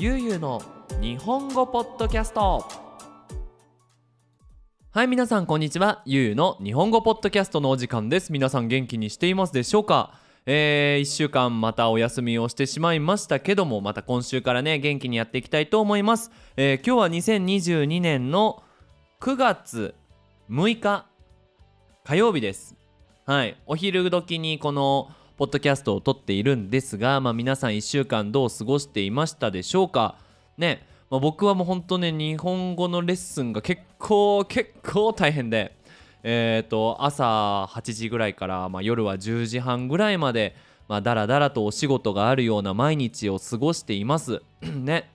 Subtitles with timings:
[0.00, 0.62] ゆうゆうの
[1.00, 2.64] 日本語ポッドキャスト。
[4.92, 6.02] はい皆さんこんにちは。
[6.06, 8.32] ゆうゆうの日本語ポッドキャストのお時間です。
[8.32, 10.14] 皆さん元気にしていますでしょうか？
[10.46, 18.62] えー、1週間またお休みをしてしまいましたけどもまた今週からね元気にやっていきたいと思います、えー、今日は2022年の
[19.20, 19.96] 9月
[20.48, 21.06] 6日
[22.04, 22.76] 火曜日です。
[23.26, 30.16] はいお昼時にこのポッドキャストを撮っているんですが、まあ、皆さん1週間どう過ごしていましたでしょうか？
[30.56, 35.78] ね、まあ、僕はもう本当ね日本語のレッスンが結構結構大変で
[36.24, 40.56] えーと、朝8時ぐらいから、まあ、夜は10時半ぐらいまで、
[40.88, 44.42] まあ、だらだらとお仕事があるような毎日を過ごしています。
[44.60, 45.08] ね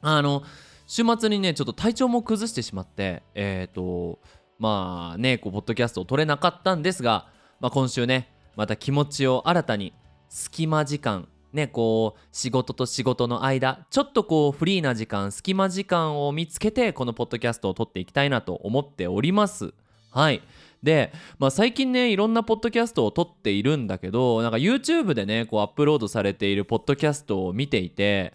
[0.00, 0.42] あの
[0.88, 4.18] 週末にねちょっと体調も崩してしまってえっ、ー、と
[4.58, 7.28] まあねこうポッドキャストを撮れなかったんですが、
[7.60, 9.92] まあ、今週ねまた気持ちを新たに
[10.28, 19.74] 隙間時間ねこう仕事と仕事の間ちょっとこうフリーな時間隙間時間を見つけてこのポッドキャストを撮っていきたいなと思っております。
[20.10, 20.42] はい。
[20.82, 28.34] で、まあ、最近ねいろんなポッドキャストを撮っているんだけどなんか YouTube でねこうアップロードされているポッドキャストを見ていて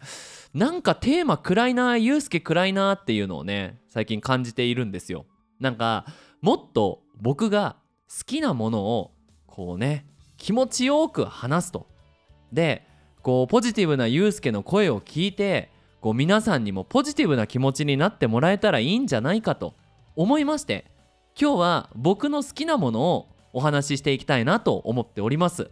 [0.54, 5.26] なんかテーマ暗いなユうスケ暗いなっていうのをね最近感じているんですよ。
[5.60, 6.06] なんか
[6.42, 7.76] もっと僕が
[8.10, 9.12] 好きなものを
[9.58, 10.06] こうね
[10.38, 11.88] 気持ちよく話すと。
[12.54, 12.88] で
[13.24, 19.74] こうポジティブなユうスケの声を聞いてこう皆さんにもポジティブな気持ちになってもらえたらいいんじゃないかと
[20.16, 20.86] 思いまして
[21.40, 25.72] 今日は僕の好きなものをお話ししていきたいなと思っております、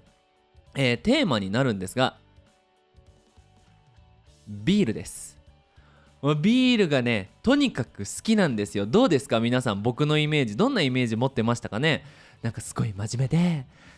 [0.76, 2.18] えー、テーマになるんですが
[4.48, 5.38] ビールです。
[6.42, 8.88] ビールがねとにかく好きなんですよ。
[8.88, 9.40] どうですか？
[9.40, 12.04] 皆さん僕のイメージどんなイメージ持ってましたかね？
[12.46, 13.38] なんかすごい真面目で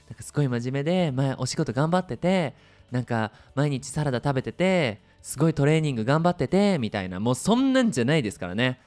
[0.10, 2.56] なんかすごい真面目で前お仕事頑張ってて
[2.92, 7.20] なんか毎日サラダ食べててすごいトレーニング頑張っててみたいな。
[7.20, 8.80] もうそんなんじゃないですからね。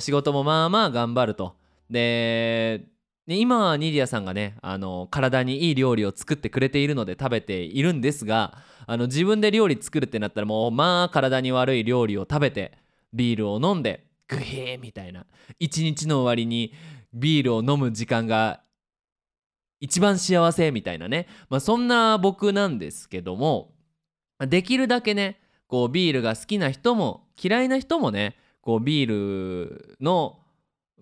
[0.00, 1.56] 仕事もまあまあ頑張ると。
[1.88, 2.82] で
[3.26, 12.72] 今はニディアさんがねあの体にいい料理を作ってくれているので食べているんですがあの自分で料理作るってなったらもうまあ体に悪い料理を食べて
[13.14, 15.24] ビールを飲んでグヘーみたいな。
[15.58, 16.74] 一日の終わりに
[17.14, 18.60] ビールを飲む時間が
[19.80, 23.72] 一番幸せみたいなね、まあ、そんな僕なんですけども
[24.38, 30.40] できるだけねこうビールが好きな人も嫌いな人もねこうビールの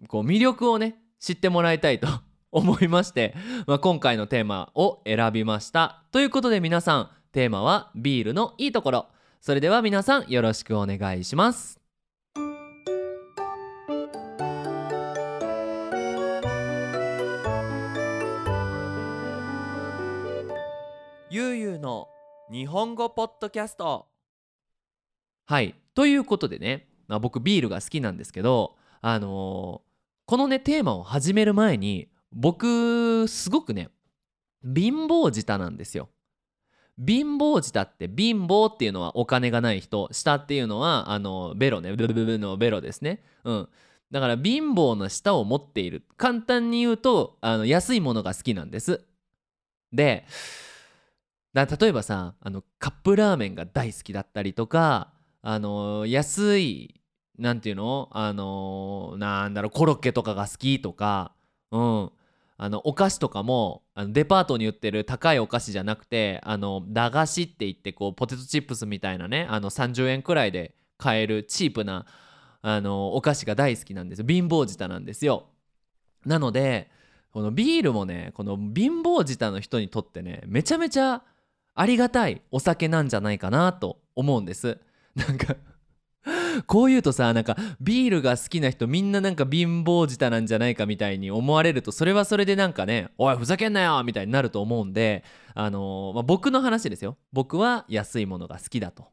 [0.06, 2.06] こう魅力をね知ってもらいたいと
[2.53, 3.34] 思いまして、
[3.67, 6.05] まあ、今回のテーマを選びました。
[6.12, 9.06] ということで皆さんテーマはビールのいいところ。
[9.41, 11.78] それでは皆さんよろしくお願いします。
[22.51, 24.07] 日本語ポッドキャスト
[25.45, 29.83] はいということでね、まあ、僕ビールが好きなんですけどあの
[30.25, 33.91] このねテーマを始める前に僕すごくね
[34.63, 36.09] 貧乏舌なんですよ。
[36.99, 43.23] 貧乏舌って貧乏っていうのはお金がない人舌っていうのはあのベロねブルブルのベロですね。
[43.45, 43.69] うん。
[44.11, 49.05] だから貧乏な舌を持っている簡単に言うとあの安いものが好きなんです。
[49.93, 50.25] で
[51.55, 57.01] だ例えばさあのカップラーメンが大好きだったりとかあの安い
[57.39, 58.09] なんていうの？
[58.11, 61.33] あの、なんだろうコロッケとかが好きとか
[61.71, 62.11] うん。
[62.61, 72.05] あのお菓子とかもあのデパートに売ってる高いお菓子じゃなくてあの駄菓子って言ってこうポテトチップスみたいなねあの30円くらいで買えるチープな
[72.61, 75.47] あのお菓子が大好きなんです貧乏舌なんですよ。
[76.27, 76.91] なので
[77.31, 81.23] このビールもねこの貧乏舌の人にとってねめちゃめちゃ
[81.78, 84.78] ありがたいお酒なんじゃないかなと思うんです。
[85.15, 85.55] なんか
[86.66, 95.22] こう言うとさなんかビールが好きな人みんななんか貧乏舌なんじゃないかみたいに思われるとそれはそれでなんかねおいふざけんなよみたいになると思うんで
[95.55, 97.17] あのー、まあ、僕の話ですよ。
[97.33, 99.06] 僕は安いものが好きだと。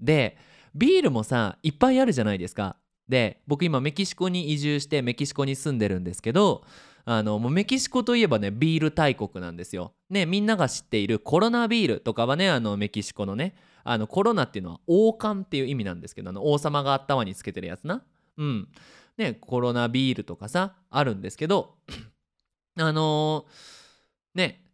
[0.00, 0.38] で
[0.74, 2.76] ビールもさいっぱいあるじゃないですか。
[3.08, 6.62] で僕今メキシコに移住してメキシコに住んでるんですけど
[7.06, 9.92] あのもうメキシコといえばねビール大国なんですよ。
[10.08, 13.54] ねみんなが知っているコロナビールとかはねあのメキシコのね
[13.84, 18.02] あのコロナっていうのは王冠っていう意味なんですけどあの王様が頭につけてるやつな。
[18.38, 18.68] うん。
[19.16, 21.74] ねコロナビールとかさあるんですけど
[22.78, 24.64] あのー、ね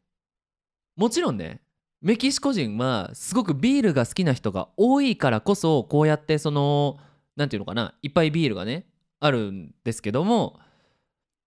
[0.97, 1.61] もちろんね
[2.01, 6.99] メキシコ人はすごくビールが好きな人が多いからこそこうやってその
[7.37, 8.87] 何て言うのかないっぱいビールがね
[9.21, 10.59] あるんですけども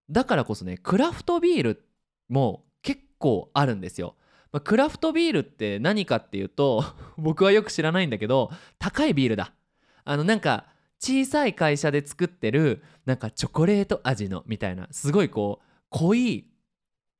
[0.09, 1.85] だからこそねクラフトビール
[2.29, 4.15] も結構あるんですよ。
[4.51, 6.83] まあ、クラフトビールって何かっていうと
[7.17, 9.53] 僕はよく知らないんだけど高いビールだ
[10.03, 10.67] あのなんか
[11.00, 16.47] 小さい会社で作ってるなんかチョコレート味のみたいなすごいこう濃い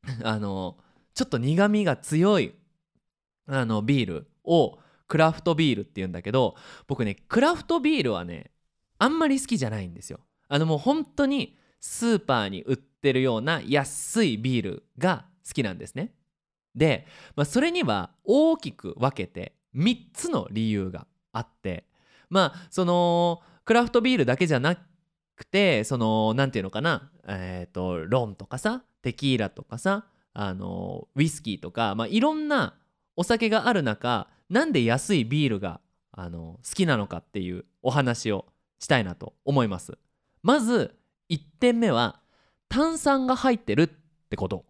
[0.24, 0.78] あの
[1.16, 2.54] ちょっと苦みが強い
[3.48, 6.56] あのビールをクラフトビールって言うんだけど
[6.88, 8.52] 僕ねクラフトビールはね
[9.00, 16.14] あんまり好きじゃないんですよあのもう本当にスーパーに売ってるような安いビールが好きなんですね。
[16.74, 21.86] で、まあ、それには大きく分けて3つの理由があって
[22.30, 24.78] まあそのクラフトビールだけじゃな
[25.36, 32.76] くてその何て言うのかなえっ、ー、とロンとかさテキーラとかさあのウイスキーとか、まあ、いろんな
[33.18, 35.82] お酒がある中なんで安いビールが
[36.14, 38.46] あの好きなのかっていうお話を
[38.80, 39.98] したいなと思います。
[40.44, 40.96] まず
[41.30, 42.20] 1点目は
[42.70, 43.90] 炭酸が入ってるっ
[44.30, 44.66] てこと。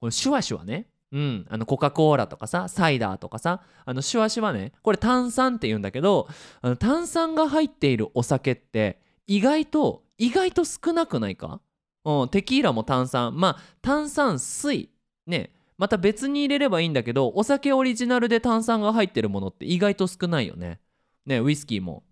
[0.00, 0.88] このシュワシュワね。
[1.12, 4.72] うん、あのコカ・コーラとかさサイダーとかさあのシュワシュワね。
[4.82, 6.28] これ炭酸って言うんだけど
[6.60, 11.60] あの炭酸が入っているお酒って意外と意外と少なくないか、
[12.04, 13.38] うん、テキーラも炭酸。
[13.38, 14.90] まあ炭酸水。
[15.26, 15.52] ね。
[15.78, 20.80] また別に入れればいいんだけどお酒オリジナルで炭酸が入ってるものって意外と少ないよね。
[21.24, 21.40] ね。
[21.40, 22.02] ウイスキーも。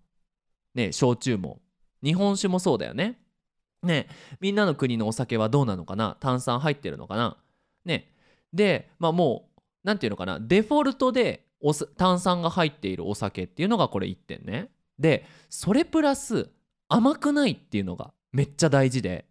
[0.74, 0.92] ね。
[0.92, 1.60] 焼酎も。
[2.02, 3.18] 日本酒もそうだよね。
[3.84, 4.08] ね
[4.40, 6.16] みんなの国のお酒はどうなのかな？
[6.20, 7.36] 炭酸入ってるのかな？
[7.84, 8.10] ね
[8.52, 10.38] でまあもう何て言うのかな？
[10.40, 11.46] デフォルトで
[11.96, 14.70] 炭酸が入っているお酒っていうのがこれ1点ね。
[14.98, 16.50] でそれプラス
[16.88, 19.24] 甘くないっていうのがめっちゃ大事で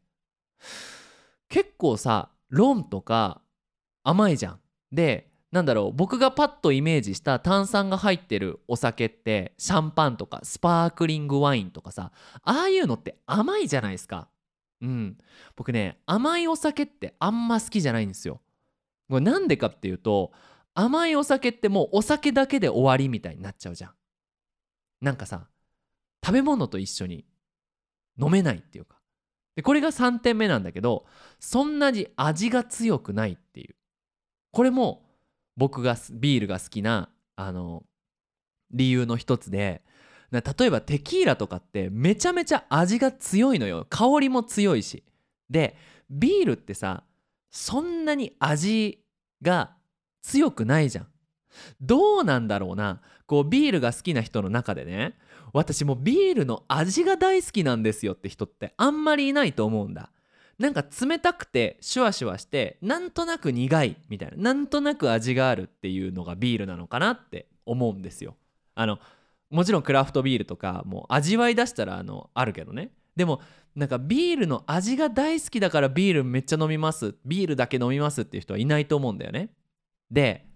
[1.48, 3.42] 結構さロンとか
[4.04, 4.60] 甘いじゃん。
[4.92, 12.12] でなんだろう僕がパッとイメージした炭酸が入ってるお酒ってシャンパンとかスパークリングワインとかさ
[12.42, 14.30] ああいうのって甘いじゃないですか。
[14.84, 15.18] うん、
[15.56, 18.42] 僕ね甘いお酒ってあんま好きじゃないんですよ。
[19.10, 20.32] これなんでかっていうと
[20.74, 23.92] 甘いお酒ってもうお酒だけで終わりみたいになっちゃうじゃん。
[25.02, 25.48] なんかさ
[26.26, 27.26] 食べ物と一緒に
[28.20, 28.98] 飲めないっていうか
[29.56, 31.06] でこれが3点目なんだけど
[31.40, 33.76] そんなに味が強くないっていう
[34.52, 35.04] これも
[35.56, 37.84] 僕がビールが好きなあの
[38.72, 39.84] 理由の一つで
[40.42, 43.86] 例えばテキーラとかってめちゃめちゃ味が強いのよ。
[43.90, 45.04] 香りも強いし。
[45.50, 45.76] で
[46.10, 47.04] ビールってさ
[47.52, 49.04] そんなに味
[49.42, 49.76] が
[50.22, 51.08] 強くないじゃん。
[51.80, 53.02] どうなんだろうな。
[53.28, 55.16] こうビールが好きな人の中でね。
[55.54, 60.10] 私もビールの味が大好きなんですよって人ってあんまりいないと思うんだ。
[60.58, 64.38] なんか冷たくてシュワシュワしてなんとなく苦いみたいな。
[64.38, 68.36] なんとなく味があるっていうのがビールなのかなって思うんですよ。
[68.76, 69.00] あの
[69.54, 72.90] もちろんクラフトビールとかもう味わい出したらあのあるけどね。
[73.16, 73.40] でも
[73.76, 77.16] なんかビールの味が大好きだからビールめっちゃ飲みます。
[77.24, 79.50] ビールだけ飲みますっていう人はいないと思うんだよね。
[80.10, 80.48] で、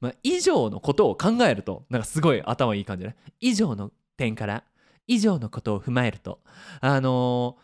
[0.00, 3.16] まあ、以上のことを考えるとなんかすごい頭いい感じね。
[3.40, 4.62] 以上の点から
[5.06, 6.40] 以上のことを踏まえると
[6.80, 7.56] あの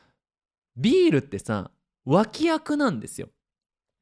[0.78, 1.70] ー、ビールってさ
[2.06, 3.28] 脇役なんですよ。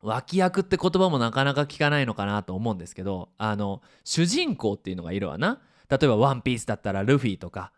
[0.00, 5.60] 脇役って言葉もなかなか聞かないのかなと思うんですけどあの主人公っていうのがいるわな。
[5.92, 7.70] 例えば「ワンピースだったらルフィとか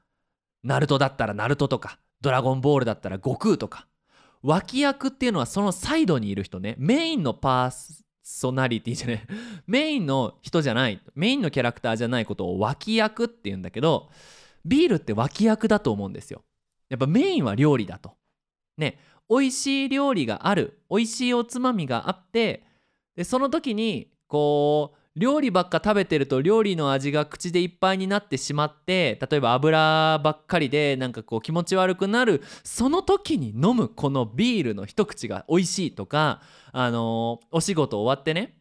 [0.62, 3.88] ナルトだったらナルトとかドラゴンボールだったら悟空とか
[4.44, 6.76] 脇役っていうのはそのサイドにいる人ね。
[6.78, 9.26] メインのパーソナリティじゃない。
[9.66, 11.00] メインの人じゃない。
[11.14, 14.10] メインのキャラクターじゃないことを脇役って言うんだけど
[14.64, 16.44] ビールって脇役だと思うんですよ。
[16.90, 18.12] やっぱメインは料理だと。
[18.76, 19.00] ね。
[19.28, 20.82] 美味しい料理がある。
[20.90, 22.64] 美味しいおつまみがあって
[23.16, 36.42] でその時にこう料理ばっか食べてると料理の味が口でいっぱいになってしまって例えば油ばっかりでなんかこう気持ち悪くなるその時に飲むこのビールの一口が美味しいとか
[36.72, 38.56] あのー、お仕事終わってね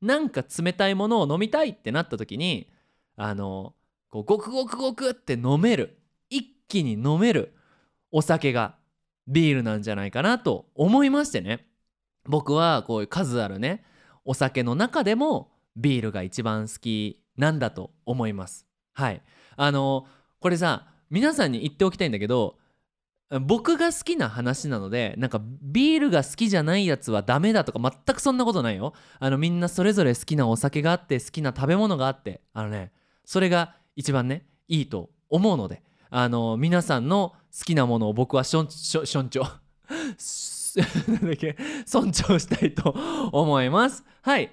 [0.00, 2.70] なんか冷たいものを飲みたいってなった時に
[3.16, 5.98] あのー、こうゴクゴクゴクって飲める
[6.30, 7.54] 一気に飲める
[8.10, 8.76] お酒が
[9.26, 11.66] ビールなんじゃないかなと思いましてね。
[12.24, 13.82] 僕はこういう数あるね
[14.24, 18.66] お酒の中でもビールが一番好きなんだと思います。
[18.92, 19.22] はい。
[19.56, 20.06] あの
[20.40, 22.58] これさ皆さんに言っておきたいんだけど
[23.42, 28.92] 僕が好きな話なのでなんかビールが好きじゃないやつはダメだとか全くそんなことないよ。
[29.18, 32.92] あのみんなそれぞれ好きなお酒があって好きな食べ物があってあのね
[33.24, 39.46] それが一番ねいいと思うのであの皆さんの好きなものを僕はしょんしょしょんちょ
[41.86, 42.94] 尊重したいと
[43.32, 44.04] 思います。
[44.22, 44.50] はい。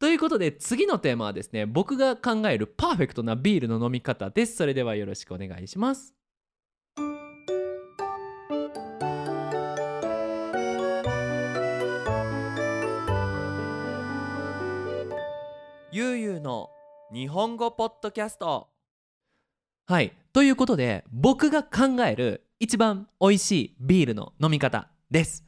[0.00, 4.56] ということで次のテーマはですね僕が考えるパーフェクトなビールの飲み方です。
[4.56, 6.14] それではよろしくお願いします。
[15.92, 16.70] ゆうゆうの
[17.12, 18.68] 日本語ポッドキャスト。
[19.86, 20.12] はい。
[20.32, 25.44] ということで僕が考える一番美味しいビールの飲み方です。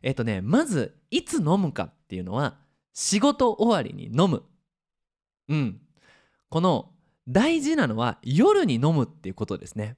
[0.00, 2.61] えっとねまずいつ飲むかっていうのは
[2.92, 4.42] 仕事終わりに飲む。
[5.48, 5.80] うん。
[6.48, 6.90] この
[7.28, 9.96] 大事なのは夜に飲むっていうことですね。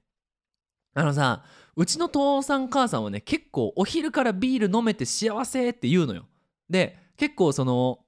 [0.93, 1.43] あのさ
[1.75, 6.25] うちの父さん母さんはね結構お昼からビール飲めて幸せって言うのよ。
[6.69, 7.99] で結構その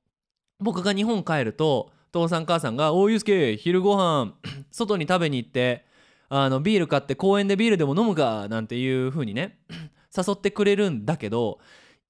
[0.59, 4.35] 僕が日本帰ると父さん母さんが「おゆうすけ昼ご飯
[4.71, 5.85] 外に食べに行って
[6.29, 9.59] あのビール買って公園でビールでも飲むか」なんていう風にね
[10.15, 11.59] 誘ってくれるんだけど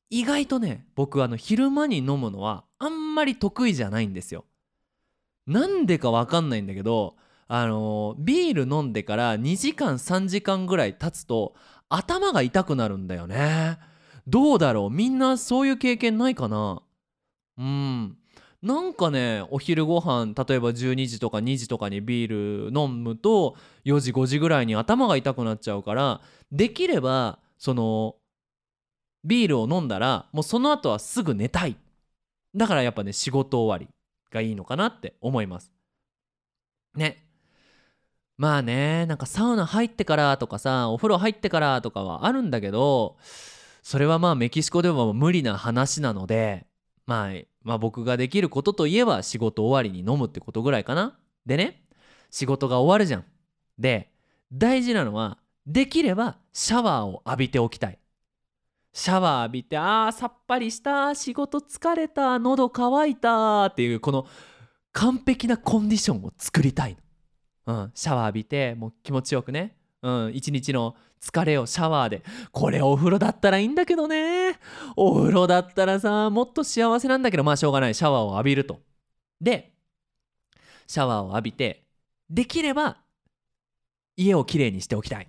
[0.10, 4.46] 意外とね僕あの昼間に飲むのはあんまり得意じゃないんですよ。
[5.46, 7.16] なんでかわかんないんだけど
[7.48, 11.56] あのビール飲んでから2時間3時間ぐらい経つと
[11.90, 13.80] 頭が痛くなるんだよね。
[14.28, 14.90] どうだろう？
[14.90, 16.82] みんなそういう経験ないかな？
[17.58, 18.18] うん
[18.62, 26.22] なんかねお昼ご飯例えば12時とか2時とかにビール飲むと4時5時ぐらいに頭が痛くなっちゃうから
[26.52, 28.16] できればその
[29.24, 31.76] ビールを飲んだらもうその後はすぐ寝たい。
[32.56, 33.94] だからやっぱね仕事終わり
[34.32, 35.72] がいいのかなって思います。
[36.96, 37.24] ね。
[38.38, 43.18] まあねなんかサウナ入ってからとかさお風呂入ってからとかはあるんだけど
[43.82, 46.68] それはまあメキシコでも無理な話なので、
[47.08, 47.32] まあ、
[47.64, 51.18] まあ僕ができることといえば仕事終わりに飲むってことぐらいかな。
[51.46, 51.82] でね
[52.30, 53.26] 仕事が終わるじゃん。
[53.80, 54.12] で
[54.52, 57.98] 大事なのはできればシャワーを浴びておきたい。
[58.94, 64.28] シャワー浴びてあーさっぱりした仕事疲れた喉乾いたっていうこの
[64.92, 66.98] 完璧なコンディションを作りたい
[67.68, 72.24] の、うん、シャワー浴びてもう気持ちよくね、うん、一日の疲れをシャワーで。
[72.52, 74.60] これお風呂だったらいいんだけどね。
[74.96, 77.96] お風呂だったらさもっと幸せなんだけどまあしょうがない。
[77.96, 78.80] シャワーを浴びると。
[79.42, 79.74] で
[80.88, 81.86] シャワーを浴びて
[82.30, 82.98] できれば
[84.16, 85.28] 家をきれいにしておきたい。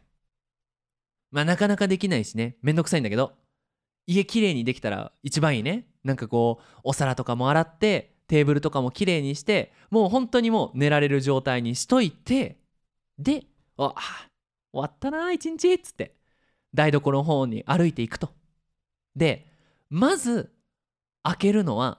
[1.31, 2.57] まあなかなかできないしね。
[2.63, 3.33] めんどくさいんだけど。
[4.09, 5.87] 家きれいにできたら一番いいね。
[6.03, 12.59] なんかこうお皿とかも洗ってテーブルとかもきれいにしてもう本当にもう寝られる状態にしといて
[13.19, 13.45] で
[13.77, 13.93] あ
[14.73, 16.15] 終わったな一日っつって
[16.73, 18.31] 台所の方に歩いていくと。
[19.15, 19.47] で
[19.91, 20.53] まず
[21.23, 21.99] 開けるのは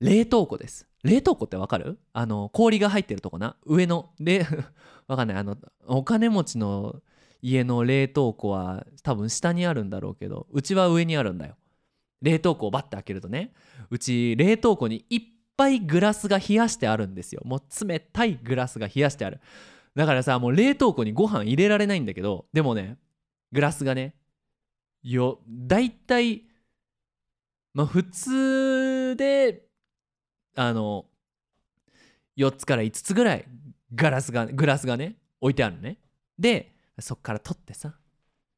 [0.00, 0.88] 冷凍庫です。
[1.04, 2.00] 冷凍庫ってわかる？
[2.12, 3.56] あの氷が入ってるとこな。
[3.64, 4.44] 上のれ
[5.06, 5.36] わかんない。
[5.36, 7.00] あのお金持ちの
[7.42, 11.56] 家の冷凍庫は多分下にあるんだろうけどうちは上にあるんだよ。
[12.22, 13.52] 冷凍庫をバッて開けるとね
[13.90, 15.22] うち冷凍庫にいっ
[15.56, 17.42] ぱいグラスが冷やしてあるんですよ。
[17.44, 19.40] もう冷たいグラスが冷やしてある。
[19.94, 22.96] だからさもう冷凍庫にご飯入れられないんだけどでもね
[23.52, 24.14] グラスがね
[25.02, 26.44] よだいたい
[27.74, 29.66] まあ普通で
[30.56, 31.06] あの
[32.36, 33.44] 4つから5つぐらい
[33.94, 35.98] ガラスがグラスがね置いてあるね。
[36.38, 37.94] でそっから取ってさ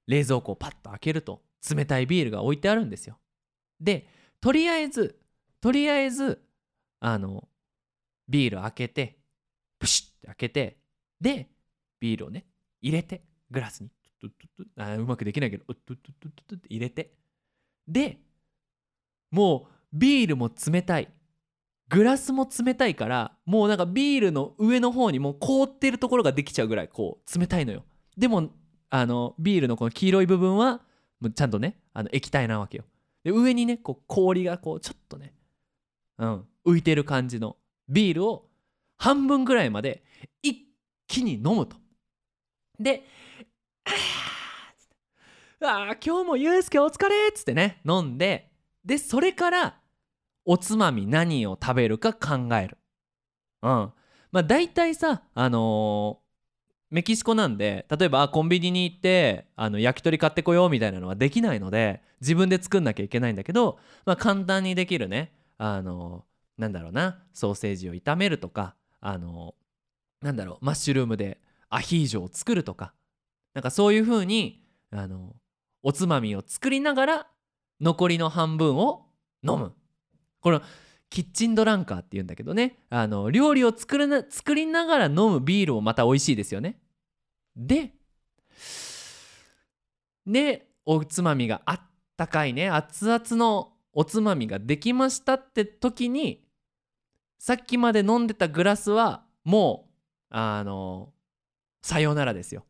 [0.07, 3.19] 冷蔵庫をパッと開けると冷たいビールが置いてあるんですよ。
[3.81, 4.07] で
[4.41, 5.19] とりあえず
[5.61, 6.43] とりあえず
[7.01, 7.49] あの
[8.29, 9.19] ビール開けて
[9.79, 10.79] プシッて開けて
[11.21, 11.49] で
[12.01, 12.47] ビールをね
[12.81, 13.91] 入れてグラスに
[14.77, 15.95] あうまくできないけどって
[16.69, 17.15] 入れて
[17.87, 18.19] で
[19.31, 21.09] もうビールも冷たい
[21.89, 27.85] グラスも冷たいからもうなんかビールの上の方にもう凍ってるところができちゃうぐらいこう冷たいのよ。
[28.16, 28.50] でも
[28.90, 30.81] あのビールのこの黄色い部分は
[31.35, 32.85] ちゃんとねあの液体なわけよ
[33.25, 35.33] で上にねこう氷がこうちょっとね
[36.19, 37.57] うん浮いてる感じの
[37.88, 38.49] ビールを
[38.99, 40.02] 半分ぐらいまで
[40.42, 40.66] 一
[41.09, 41.76] 気に飲むと。
[42.78, 43.02] で、
[45.61, 48.50] ああ、今日もゆうすけお疲れっつってね、飲んで、
[48.85, 49.78] で、それから、
[50.45, 52.78] おつまみ何を食べるか考える。
[53.62, 53.92] うん。
[54.33, 56.22] まあ、大体さ、あの、
[56.93, 66.27] メキシコなんで例えばコンビニに行ってあの焼き鳥買ってこようみたいなのはできないので自分で作んなきゃいけないんだけど、まあ、簡単にできるねあの
[66.59, 69.55] なんだろうなソーセージを炒めるとかあの
[70.21, 72.93] なんだろうマッシュルームでアヒージョを作るとか
[73.55, 75.35] なんかそういう風にあの
[75.83, 77.27] おつまみを作りながら
[77.81, 79.07] 残りの半分を
[79.43, 79.73] 飲む。
[80.41, 80.61] この
[81.09, 86.82] キッチンドランカーっていうんだけどねあの料理を作るな作りながら飲むビールもまた美味しいですよね。
[87.57, 87.93] で
[90.27, 91.81] でおつまみがあっ
[92.17, 96.45] たかいね熱々のおつまみができましたって時に
[97.39, 99.93] さっきまで飲んでたグラスはもう
[100.31, 101.13] あの
[101.83, 102.65] さようならですよ。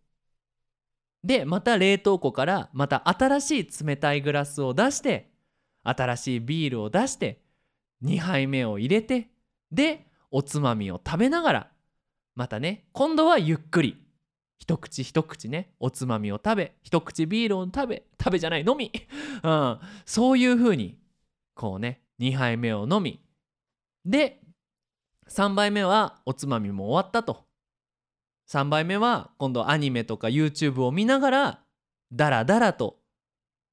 [1.23, 5.31] でまた冷凍庫からまた新しい冷たいグラスを出して
[5.85, 7.41] 新しいビールを出して
[8.03, 9.31] 2杯目を入れて
[9.71, 11.71] でおつまみを食べながら
[12.35, 14.02] またね今度はゆっくり
[14.63, 15.73] 一口一口ね。
[15.81, 18.93] おつまみを食べ一口ビールを食べ食べじゃない飲み、
[19.43, 21.01] うん、そういう風に
[21.57, 23.21] こうね2杯目を飲み。
[24.05, 24.41] で
[25.27, 27.45] 3杯目はおつまみも終わったと。
[28.49, 31.65] 3杯目は今度アニメとか YouTube を見ながら
[32.13, 33.01] ダラダラと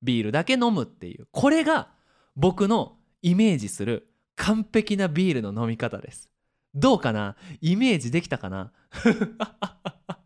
[0.02, 1.28] ビールだけ飲むっていう。
[1.30, 1.94] これが
[2.36, 6.32] 僕のイメージする完璧なビールの飲み方です。
[6.74, 7.36] どうかな？
[7.62, 8.72] イメージできたかな？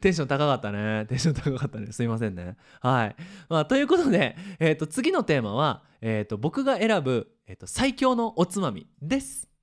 [0.00, 1.06] テンション高かったね。
[1.08, 1.92] テンション高かったね。
[1.92, 2.56] すいませんね。
[2.80, 3.16] はい。
[3.48, 9.54] まあ、ということで、えー、と次のテーマは、えー、と僕が選ぶ、えー、と最強のおつまみです。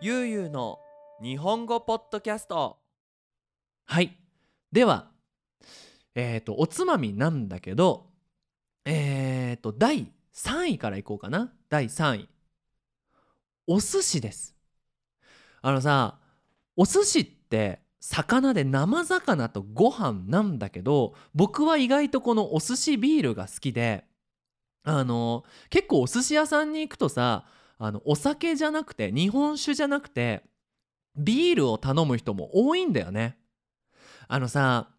[0.00, 0.78] ゆうゆうの
[1.20, 2.78] 日本語ポッドキャスト
[3.84, 4.16] はい
[4.70, 5.10] では
[6.14, 8.06] えっ、ー、とおつまみなんだけど
[8.84, 11.52] えっ、ー、と第3位からいこうかな。
[11.68, 12.28] 第3位
[13.66, 14.56] お寿司です。
[15.60, 16.18] あのさ
[16.76, 24.04] お寿司って魚で生魚とご飯なんだけど僕は意外とこのお寿司ビールが好きで
[24.84, 27.44] あの結構お寿司屋さんに行くとさ
[27.78, 30.44] あのお酒じゃなくて日本酒じゃなくて
[31.16, 33.36] ビールを頼む人も多いんだよね。
[34.28, 34.90] あのさ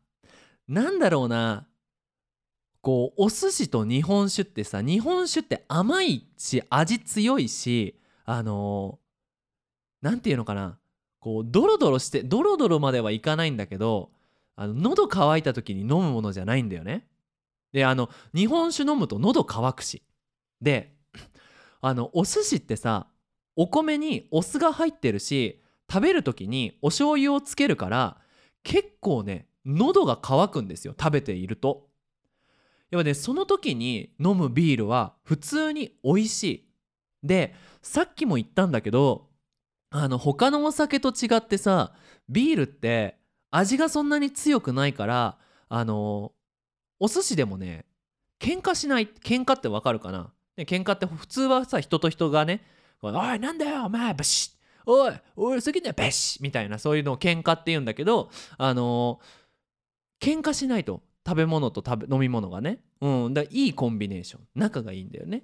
[0.68, 1.69] なんだろうな。
[2.82, 9.00] こうお寿司と日本酒ってさ日本酒って甘いし味強いしあの
[10.02, 10.78] 何、て言うのかな
[11.20, 14.12] こうドロドロしてドロドロまではいかないんだけど
[14.56, 17.06] あの喉乾いた時に飲むものじゃないんだよね。
[17.74, 20.02] であの日本酒飲むと喉乾くし
[20.62, 20.96] で
[21.82, 23.08] あのお寿司ってさ
[23.56, 28.18] お米にお酢が入ってるし食べる時にお醤油をつけるから
[28.64, 31.89] 結構ね喉が渇くんですよ食べていると。
[32.92, 36.70] やっぱねその時に飲むビールは普通に美味しい。
[37.22, 39.28] でさっきも言ったんだけど
[39.92, 41.94] あの他のお酒と違ってさ
[42.30, 43.18] ビールって
[43.52, 45.38] 味がそんなに強くないから
[45.68, 46.32] あの
[47.00, 47.86] お寿司でもね
[48.40, 50.32] 喧嘩しない喧嘩ってわかるかな？
[50.56, 52.64] ね喧嘩って普通はさ人と人がね
[53.02, 54.54] 「おいなんだよお前バシッ！
[54.86, 59.20] おい俺好きだよバシッ」みたいなそういうのを喧嘩って言うんだけどあの
[60.22, 61.02] 喧嘩しないと。
[61.30, 62.80] 食べ物と食べ飲み物がね。
[63.02, 63.34] うん。
[63.36, 64.42] だいいコンビネーション。
[64.56, 65.44] 仲がいいんだよね。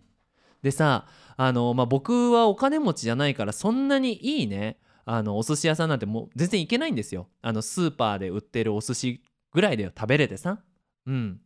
[0.63, 1.05] でさ
[1.37, 4.79] あの、まあ、僕はお金持ちじゃないからそんなにいいね。
[5.05, 7.27] あのお寿司屋さんなんてもう全然行けないんですよ。
[7.43, 9.21] あのスーパーで売ってるお寿司
[9.53, 10.57] ぐらいで食べれてさ。
[11.05, 11.39] うん。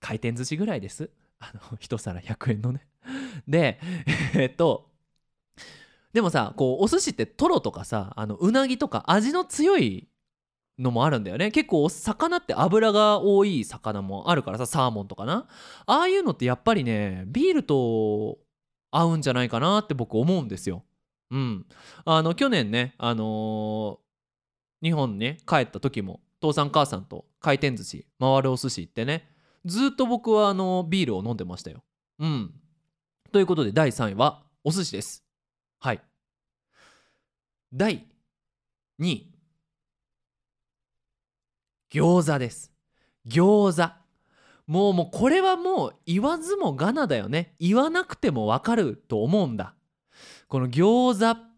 [0.00, 1.10] 回転寿司ぐらいです。
[1.38, 2.86] あの 一皿100円のね。
[3.46, 3.78] で
[4.34, 4.90] えっと
[6.14, 10.08] でもさこうお寿司ってトロとかさあのうなぎとか味の強い
[10.78, 11.50] のもあるんだよね。
[11.50, 15.46] 結構魚って脂が多い魚もあるからさサーモンとかな。
[15.86, 18.38] ああいうのってやっぱりねビールと
[18.90, 20.84] 合うんじゃないかなって僕思うんですよ。
[21.30, 21.66] うん。
[22.04, 29.28] あの去年ねあのー、日本ね帰った時も父さん母さんと回転寿司回るお寿司行ってね
[29.64, 31.82] ずっと僕はあのビールを飲んでましたよ。
[32.18, 32.52] うん。
[33.30, 35.24] ということで第3位はお寿司です。
[35.80, 36.00] はい。
[37.72, 38.06] 第
[39.00, 39.31] 2位。
[41.92, 42.72] 餃子です。
[43.28, 43.92] 餃子。
[44.66, 47.54] もうもうこれはもう言わずもがなだよね。
[47.60, 49.74] 言わなくてもわかると思うんだ。
[50.48, 51.52] この餃子っ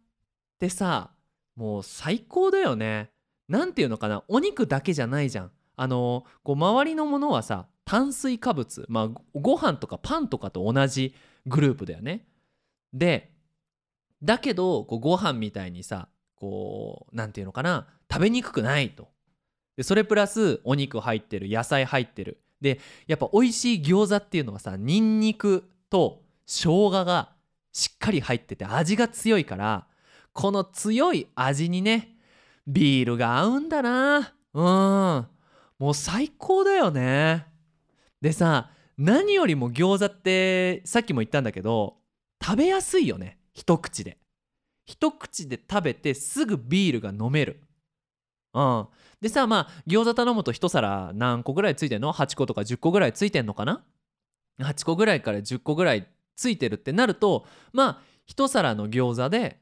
[0.59, 1.13] てさ
[1.55, 3.11] もう最高だよね。
[3.49, 4.25] 何て言うのかな。
[4.27, 5.53] お肉だけじゃないじゃん。
[5.77, 8.87] あのこう周りのものはさ炭水化物。
[8.89, 11.15] まあご飯とかパンとかと同じ
[11.47, 12.27] グループだよね。
[12.93, 13.31] で
[14.21, 17.87] だけどこうご飯みたいにさこう何て言うのかな。
[18.11, 19.14] 食べにくくないと。
[19.77, 22.41] でそれプラスお肉入ってる野菜入ってる。
[22.61, 27.33] でやっぱ美味しい餃子っていうのはさニンニクと生姜が
[27.73, 29.87] しっかり入ってて味が強いから
[30.33, 32.17] この強い味にね
[32.67, 34.35] ビールが合うんだな。
[34.55, 35.27] うん。
[35.79, 37.47] もう最高だよね。
[38.21, 41.97] でさ何よりも餃子ってさっきも言ったんだけど
[42.43, 43.39] 食べやすいよね。
[43.53, 44.19] 一口で。
[44.87, 47.61] 一口で食べてすぐビールが飲める。
[48.53, 48.87] うん。
[49.21, 53.85] でさまあ餃子頼むと1皿何個ぐらいついてんの ?8 個とか10個ぐらいついてんのかな
[54.59, 59.61] ?8 個ぐらいから10個ぐらいついてるってなるとまあ1皿の餃子で、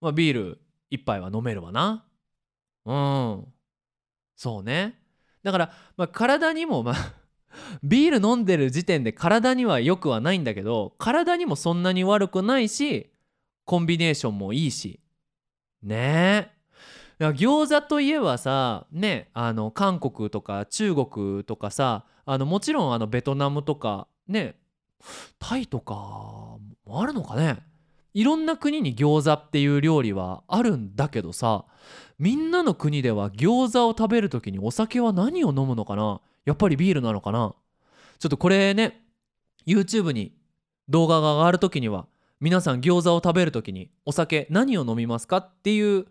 [0.00, 2.04] まあ、ビール1杯は飲めるわな。
[2.84, 3.46] うん。
[4.36, 4.98] そうね。
[5.42, 7.14] だから、まあ、体にもまあ
[7.82, 13.12] ビール飲んでる時点で体には良くはないんだけど体にもそんなに悪くないし
[13.64, 15.00] コンビネーションもいいし。
[15.82, 16.52] ね。
[16.54, 16.61] え
[17.30, 24.56] 餃子といえばさねあの韓国とか中国とかさあのもちろんあのベトナムとかね
[25.38, 27.58] タイとかもあるのかね。
[28.14, 31.64] いろんな国に餃子っていう料理はあるんだけどさ
[32.18, 36.20] みんなの国では餃子を食べる時にお酒は何を飲むのかな。
[36.44, 37.54] やっぱりビールなのかな。
[38.18, 39.02] ちょっとこれね
[39.66, 40.36] YouTube に
[40.88, 42.06] 動画が上がる時には
[42.40, 46.06] 皆さん餃子を食べる時にお酒何を飲みますかっていう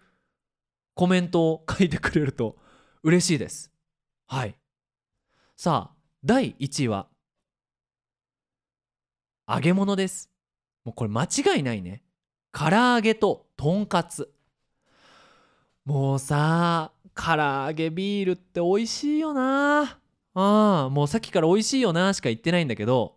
[1.02, 2.58] コメントを書いてくれると
[3.02, 3.72] 嬉しいです。
[4.28, 4.56] はい。
[5.58, 7.08] さあ第1位は
[9.50, 10.30] 揚げ物です。
[10.86, 12.04] もうこれ間違いないね。
[12.52, 14.32] 唐揚げととんかつ。
[15.86, 19.98] もうさ唐揚げビールって美味しいよな。
[20.36, 23.16] あもうさっきから美味しいよなしか言ってないんだけど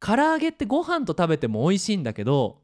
[0.00, 2.61] 唐揚げってご飯と食べても美味しいんだけど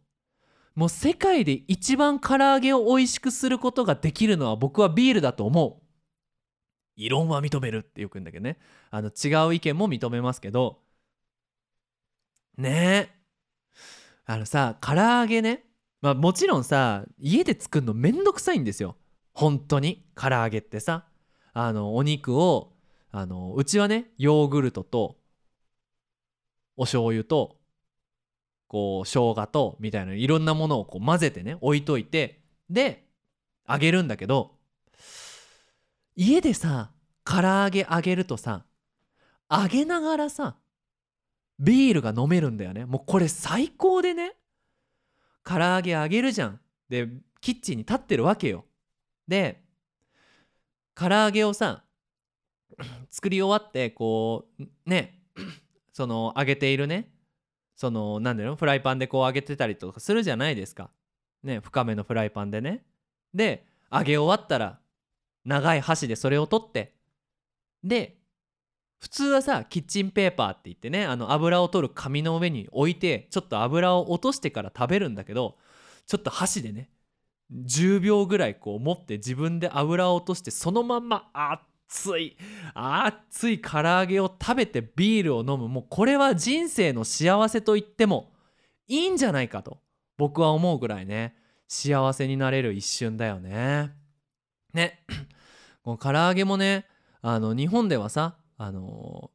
[0.78, 5.84] もう世界で一番唐揚げを美味しくすることができるのは僕はビールだと思う。
[6.94, 8.60] 異論は認めるってよく言うんだけどね。
[8.92, 10.78] あの違う意見も認めますけど。
[12.56, 13.10] ね。
[13.10, 13.10] え
[14.24, 15.64] あのさ唐揚げね。
[16.00, 18.94] まあもちろんさ家で作るのめんどくさいんですよ。
[19.34, 20.06] 本当に。
[20.14, 21.06] 唐揚げってさ。
[21.54, 22.72] あのお肉を
[23.10, 25.16] あのうちはねヨーグルトと
[26.76, 27.57] お醤油と
[28.68, 33.06] こう生姜とみたいないろんなものをこう混ぜてね置いといてで
[33.68, 34.52] 揚げるんだけど
[36.14, 36.90] 家でさ
[37.24, 38.64] 唐揚げ揚げるとさ
[39.50, 40.56] 揚げながらさ
[41.58, 42.84] ビールが飲めるんだよね。
[42.84, 44.36] もうこれ最高でね
[45.44, 46.60] 唐揚げ揚げるじゃん。
[46.88, 47.08] で
[47.40, 48.64] キッチンに立ってるわけよ。
[49.26, 49.64] で
[50.94, 51.84] 唐揚げをさ
[53.10, 55.20] 作り終わってこうね
[55.92, 57.10] その揚げているね
[57.78, 60.90] その何だろうフライパンでこう揚げてたりとかするじゃないですか。
[61.44, 62.84] ね深めのフライパンでね。
[63.32, 64.80] で揚げ終わったら
[65.44, 66.96] 長い箸でそれを取って。
[67.84, 68.18] で
[68.98, 75.56] 普通はさキッチンペーパーって言ってねあの油を取る紙の上に置いてちょっと油を落としてから食べるんだけど
[76.04, 76.90] ちょっと箸でね
[77.52, 82.36] 10秒ぐらいこう持って自分で油を落としてそのまんまあーっ熱い
[82.74, 85.68] 熱い唐揚げを食べてビールを飲む。
[85.68, 88.30] もうこれは人生の幸せと言っても
[88.86, 89.78] いいんじゃないかと
[90.18, 91.34] 僕は思うぐらいね。
[91.66, 93.90] 幸せになれる一瞬だよね。
[94.74, 95.04] ね。
[95.82, 96.86] この唐揚げもね
[97.22, 99.30] あの日本ではさあの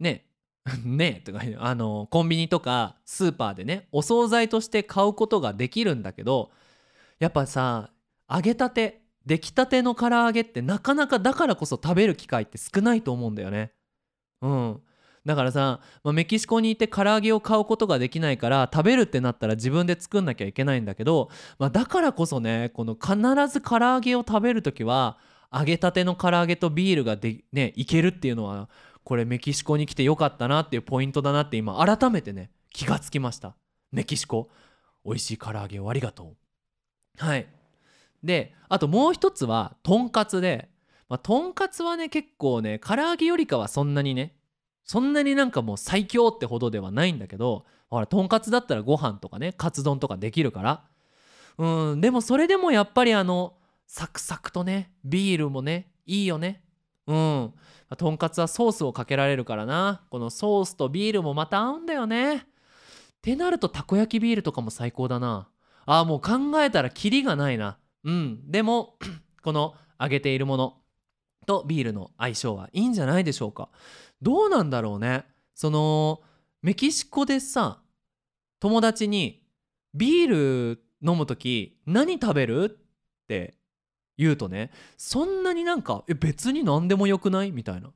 [0.00, 0.26] ー、ね。
[0.84, 1.22] ね。
[1.24, 6.50] とかあのー、コンビニとかスーパーでねお惣菜として買うことができるんだけど
[7.18, 7.90] やっぱさ
[8.30, 13.72] 揚げたて出来たての唐揚げってなかなかだからこそ食べる機会って少ないと思うんだよね。
[14.40, 14.80] うん。
[15.26, 23.16] だからさ、まあ、メキシコにいて唐揚げを買うことができないから食べるってなったら自分で作んなきゃいけないんだけど、まあ、だからこそねこの必
[23.52, 25.18] ず唐揚げを食べる時は
[25.52, 28.70] 揚げたての唐揚げとビールがで、ね、いけるっていうのは
[29.04, 33.54] これメキシコに来てよかったなっていうポイントだなって今改めてね気がつきました。
[33.92, 34.48] メキシコ。
[35.04, 36.36] 美味しい唐揚げをありがとう。
[37.24, 37.57] はい。
[38.22, 40.68] であともう一つはとんかつで、
[41.08, 44.34] まあ、とんかつはね結構ね唐揚げよりかはそんなにね
[44.84, 50.84] そんなになんかもう最強ってほどではないんだけどほらとんかつだったらご飯とかねカツ丼とかできるから。
[51.58, 53.54] うんでもそれでもやっぱりあの
[53.88, 56.62] サクサクとねビールもねいいよね。
[57.06, 57.52] うん。
[57.96, 60.02] とんかつはソースをかけられるからな。
[60.10, 62.36] このソースとビールもまた合うんだよね。
[62.36, 62.40] っ
[63.22, 65.48] てなるとたこ焼きビールとかも最高だな。
[65.86, 67.78] あーもう考えたらキリがないな。
[68.08, 68.50] うん。
[68.50, 68.96] でも
[69.44, 70.76] この揚げているもの
[71.46, 73.68] とビールの相性はいいんじゃないでしょうか。
[74.22, 75.24] どうなんだろうね。
[75.54, 76.20] その
[76.62, 77.80] メキシコでさ
[78.60, 79.42] 友達に
[79.94, 83.54] ビール飲む時何食べるって
[84.16, 87.52] 言うとねそんなになんかえ別に何でもよくない？
[87.52, 87.90] みたいな。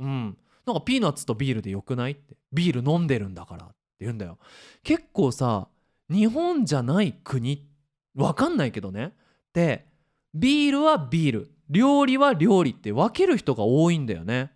[0.00, 0.36] うん。
[0.66, 2.36] なんかピーナッツとビールでよくないって。
[2.52, 4.38] ビール飲んでるんだからって言うんだよ。
[4.82, 5.68] 結構さ
[6.10, 7.66] 日本じゃない国？
[8.14, 9.12] わかんないけどね。
[9.56, 9.86] で
[10.34, 14.52] ビールはビール料理は料理って分ける人が多いんだよね。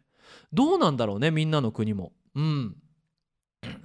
[0.53, 2.13] どうなんだろうねみんなの国も。
[2.35, 2.77] うん。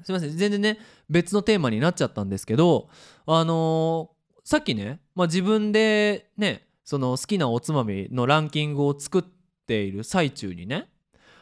[0.04, 0.38] すいません。
[0.38, 0.78] 全然ね
[1.10, 2.90] 別のテーマになっちゃったんですけど
[3.26, 9.24] あのー、さっきね、まあ、自分でねその好きなおつまみのランキングを作っ
[9.66, 10.90] ている最中にね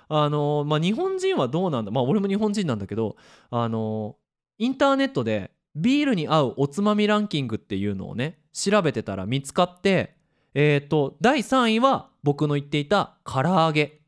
[0.08, 3.16] あのまあ日本人はどうなんだまあ俺も日本人なんだけど
[3.50, 4.18] あの
[4.60, 10.16] インターネットでビールに合うおつまみランキングっていうのをね調べてたら見つかって
[10.54, 14.00] えっ、ー、と第3位は僕の言っていた唐揚げ。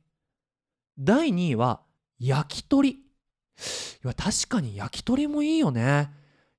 [0.98, 1.82] 第2位は
[2.20, 2.90] 焼き鳥。
[2.90, 2.96] い
[4.04, 6.12] や確かに焼き鳥もいいよね。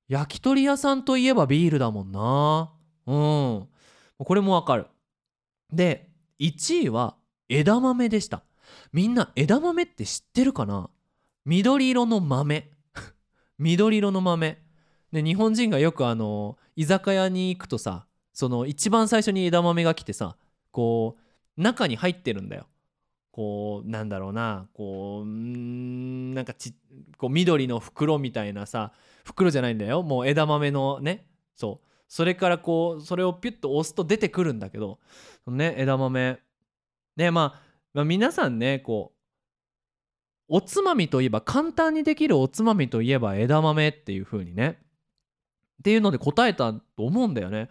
[0.09, 2.72] 焼き鳥屋さんといえばビールだもんな。
[3.07, 3.68] うん。
[4.18, 4.87] これもわかる。
[5.72, 7.16] で1位は
[7.49, 8.42] 枝豆でした。
[8.92, 10.90] みんな枝豆って知ってるかな？
[11.44, 12.70] 緑色の豆。
[13.59, 14.65] 緑色の豆。
[15.12, 20.37] で日本人がよくあの居酒屋に行くとさその一番最初に枝豆が来てさ
[20.71, 21.16] こ
[21.57, 22.66] う中に入ってるんだよ。
[23.33, 26.75] こうなんだろうなこうんなんかち
[27.19, 28.92] こう緑の袋みたいなさ
[29.25, 30.03] 袋じゃないんだよ。
[30.03, 31.87] もう枝豆のねそう。
[32.09, 34.99] それからこうそれをピュッと押すと出てくるんだけど
[35.47, 36.38] ね枝豆。
[37.16, 37.61] ねまあ、
[37.95, 39.16] まあ、皆さんねこう
[40.49, 44.79] おつまみといえば簡単にできるおつまみといえば枝豆っていう風にね
[45.81, 47.69] っていうので答えたと思うんだよね。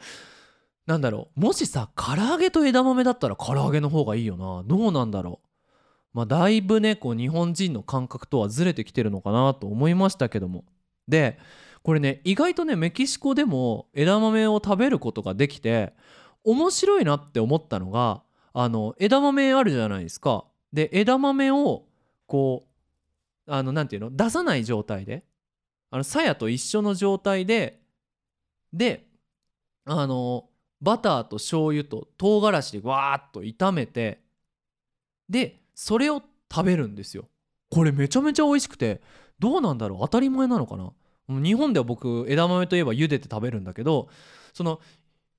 [0.86, 1.40] なんだろう。
[1.40, 4.64] もしさ唐揚げと枝豆だったら唐揚げの方がいいよな。
[4.66, 5.48] どうなんだろう。
[6.14, 10.64] まあだいぶねこう日本人の感覚とはずれてきてるのかなと思いましたけども。
[11.08, 11.40] で
[11.84, 15.94] これね意外とねメキシコでも枝豆を食べることができて
[16.44, 18.22] 面白いなって思ったのが
[18.54, 20.46] あの枝豆あるじゃないですか。
[20.72, 21.86] で枝豆を
[22.28, 22.64] こ
[23.48, 24.16] うあのなんていうの？
[24.16, 25.24] 出さない状態で
[25.92, 27.82] あの鞘と一緒の状態で
[28.76, 29.08] で
[29.86, 30.50] あの
[30.82, 34.20] バターと醤油と唐辛子でわーっと炒めて
[35.30, 36.22] でそれを
[36.54, 37.28] 食べるんですよ。
[37.72, 39.02] これめちゃめちゃ美味しくて
[39.40, 40.00] どうなんだろう？
[40.02, 40.92] 当たり前なのかな？
[41.28, 44.10] 日本では僕枝豆といえば茹でて食べるんだけど
[44.54, 44.80] その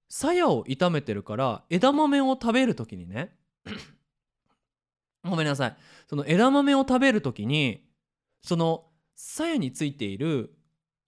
[0.09, 3.37] 鞘を炒めてるから枝豆を食べる時にね
[5.23, 5.77] ごめんなさい。
[6.09, 7.85] その枝豆を食べる時に
[8.43, 10.56] その鞘についている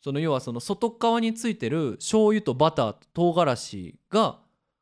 [0.09, 4.38] その要はその外側についてる醤油とバターと唐辛子が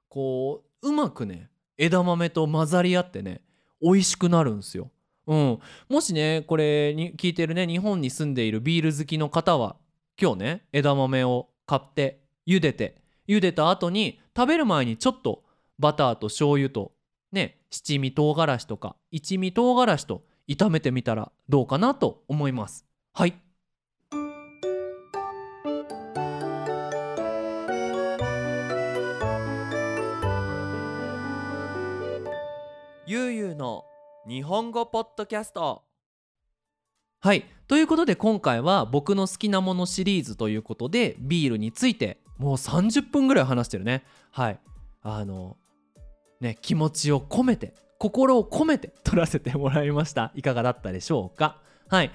[0.09, 3.41] こううまくね枝豆と混ざり合ってね
[3.83, 4.89] 美味しくなるんすよ。
[5.27, 5.59] うん、
[5.89, 9.75] もしねこれに聞いてるね日本に住んでいるビール好きの方は
[10.17, 15.43] 今日ね枝豆を買って茹でて茹でた後に食べる前にちょっと
[15.81, 16.93] バターと醤油と
[17.33, 22.87] ね七味唐辛子とか一味唐辛子と炒めてみたらどうかなと思います。
[23.13, 23.35] はい。
[33.57, 33.85] の
[34.29, 35.83] 日本語ポッドキャスト。
[37.21, 37.45] はい。
[37.67, 44.05] ということで今回は僕の好きなものシリーズということでビールについてもう30分ぐらい話してるね。
[44.31, 44.61] はい。
[45.03, 45.57] あの
[46.41, 50.33] ね気持ちを込めて心を込めて撮らせてもらいました。
[50.35, 51.59] いかがだったでしょうか？
[51.89, 52.11] はい。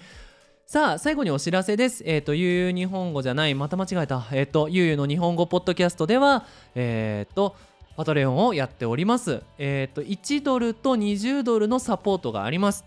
[0.67, 2.03] さあ最後にお知らせです。
[2.05, 4.27] えっ、ー、とゆうゆう日本語じゃないまた間違えた。
[4.31, 7.55] えっ、ー、とゆうゆうの日本語ポッドキャストではえっ、ー、と
[7.95, 9.43] パトレオンをやっております。
[9.57, 12.85] えっ、と1ドルと20ドルのサポートがあります。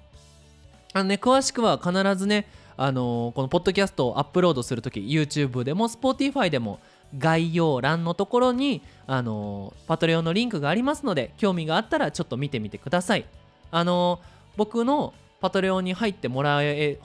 [0.92, 6.80] あのね詳しくは必ずねあのこのポッドキャストをアップロードするとき YouTube でも Spotify でも
[7.16, 13.26] 概要欄のところにあのパトレオンのリンクがありますので興味があったらちょっと見てみてください。
[13.70, 14.20] あの
[14.56, 16.98] 僕のパトレオンに入ってもらえ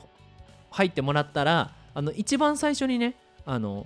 [0.71, 3.85] 入ってもらったらあの一番最初にねあの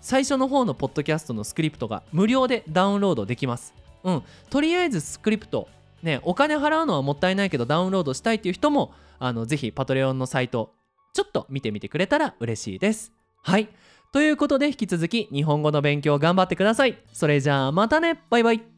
[0.00, 3.74] 最初の方のポッドキャストのスクリプトが無料でダウンロードできます。
[4.04, 4.22] うん。
[4.50, 5.68] とりあえずスクリプト。
[6.02, 10.72] ねお金払うのはもったいないけどダウンロードしたいっていう人もあのぜひパトレオンのサイト
[11.12, 13.12] ちょっと見てみてくれたら嬉しいです。
[13.42, 13.68] はい。
[14.12, 16.98] ということで引き続き日本語の勉強頑張ってください。
[17.12, 18.20] それじゃあまたね。
[18.30, 18.77] バイバイ。